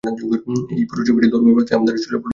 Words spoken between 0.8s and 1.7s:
পুরো ছবিটা দৈর্ঘ্য ও